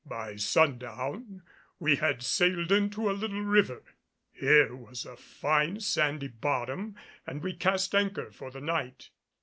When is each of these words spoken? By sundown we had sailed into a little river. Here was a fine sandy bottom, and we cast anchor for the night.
By 0.03 0.35
sundown 0.35 1.43
we 1.79 1.97
had 1.97 2.23
sailed 2.23 2.71
into 2.71 3.07
a 3.07 3.11
little 3.13 3.43
river. 3.43 3.83
Here 4.31 4.75
was 4.75 5.05
a 5.05 5.15
fine 5.15 5.79
sandy 5.79 6.27
bottom, 6.29 6.95
and 7.27 7.43
we 7.43 7.53
cast 7.53 7.93
anchor 7.93 8.31
for 8.31 8.49
the 8.49 8.61
night. 8.61 9.11